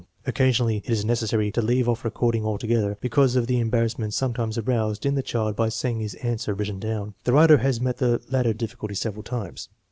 Occasionally 0.25 0.77
it 0.77 0.89
is 0.89 1.05
necessary 1.05 1.51
to 1.51 1.61
leave 1.61 1.87
off 1.87 2.03
recording 2.03 2.43
altogether 2.43 2.97
because 3.01 3.35
of 3.35 3.45
the 3.45 3.59
embarrassment 3.59 4.15
sometimes 4.15 4.57
aroused 4.57 5.05
in 5.05 5.13
the 5.13 5.21
child 5.21 5.55
by 5.55 5.69
seeing 5.69 5.99
his 5.99 6.15
answer 6.15 6.55
written 6.55 6.79
down. 6.79 7.13
The 7.23 7.33
writer 7.33 7.57
has 7.59 7.79
met 7.79 7.97
the 7.97 8.19
latter 8.31 8.53
difficulty 8.53 8.95
several 8.95 9.21
times. 9.21 9.69